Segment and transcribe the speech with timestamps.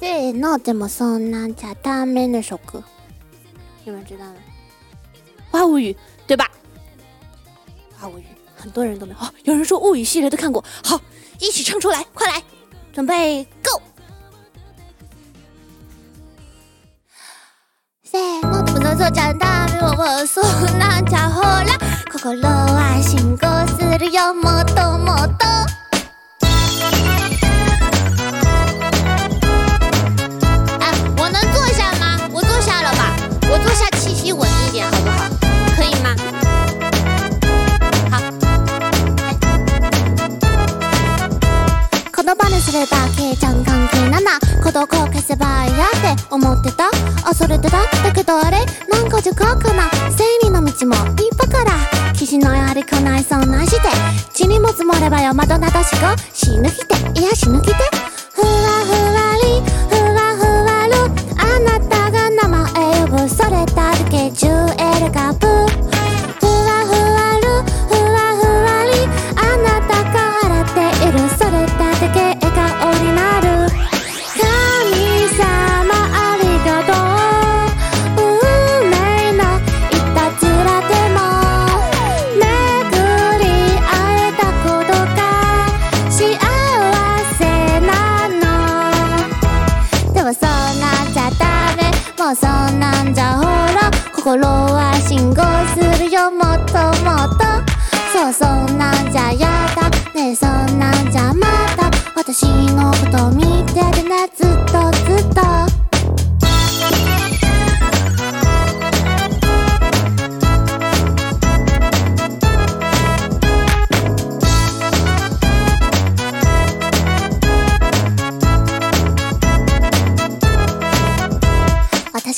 [0.00, 2.82] せーの、でもそんなんじゃダメ的首歌，
[3.84, 4.34] 你们知道吗？
[5.50, 5.96] 花无语，
[6.26, 6.50] 对吧？
[7.98, 9.18] 花无语，很多人都没有。
[9.18, 11.00] 哦，有人说物语系列都看过，好，
[11.38, 12.42] 一起唱出来，快来，
[12.92, 13.80] 准备，Go！
[18.04, 21.64] せーの、でもそんじゃダメもそんなんじゃほら、
[22.12, 24.60] 心は進行するよ、もっ
[42.36, 46.88] 葉にすればけいちゃん関係なな孤独を消せばいいやって思ってた。
[47.24, 47.78] あそれでだ？
[48.04, 48.58] だけどあれ？
[48.88, 49.90] なんか時間かな。
[50.10, 51.72] 正義の道も一歩から。
[52.14, 53.88] 騎士のやりかないそうなして
[54.32, 55.34] 血にも積もればよ。
[55.34, 55.96] 窓なだしく
[56.32, 57.20] 死ぬきて。
[57.20, 57.71] いや死ぬき
[92.34, 95.42] そんなんじゃほら心は信号
[95.74, 95.91] する。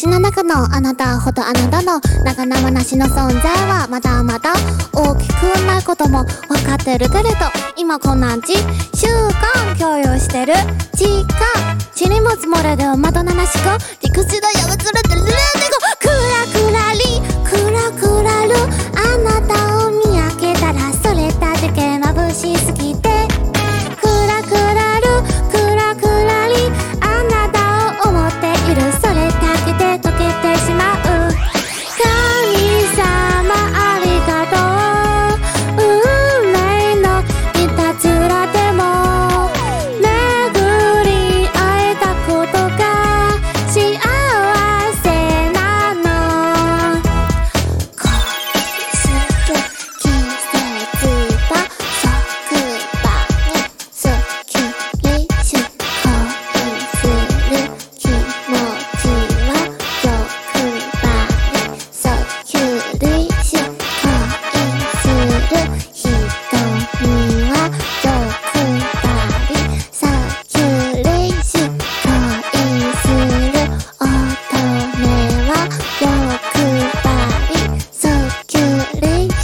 [0.05, 4.52] 私の中のあなたほどあなたの長々なしの存在はまだまだ
[4.92, 5.33] 大きく
[5.67, 7.36] ないことも分かってるけれど
[7.74, 10.52] 今こんなんち習慣共有してる
[10.92, 13.70] 時間血にも積もれる窓ななしこ
[14.02, 17.00] 陸地の山連れてるレディゴクラクラリ
[17.48, 18.52] クラクラル
[19.00, 23.04] あなたを見上げたらそれだけ眩しすぎて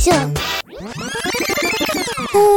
[0.00, 0.18] しょふ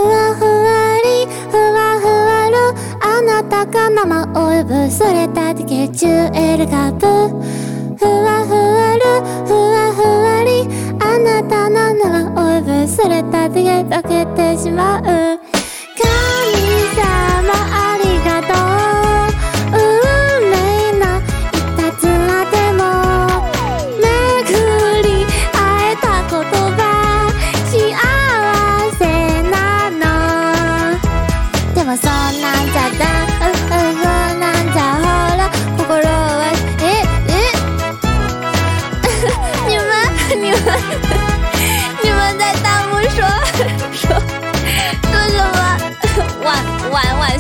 [0.08, 2.56] わふわりふわふわる
[3.02, 7.06] あなたが名前を呼ぶそれだけジュエルがブ。
[7.06, 9.02] ふわふわる
[9.46, 10.70] ふわふわり
[11.02, 15.43] あなたの名前を呼ぶそれだけ溶けてしまう。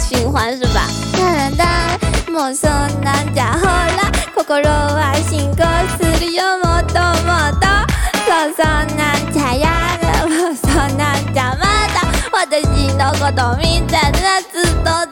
[0.02, 0.86] 循环是吧？
[1.12, 1.64] だだ
[2.30, 2.70] もうそん
[3.02, 5.62] なんじゃほら心は進行
[5.99, 7.66] するよもっともっと
[8.26, 8.66] そうそん
[8.96, 9.66] なんじゃや
[10.00, 11.96] だもうそんなんじゃまだ
[12.32, 12.64] 私
[12.94, 14.87] のこと見てるなずっと